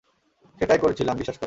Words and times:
সেটাই 0.59 0.79
করছিলাম, 0.79 1.15
বিশ্বাস 1.17 1.35
করো! 1.35 1.39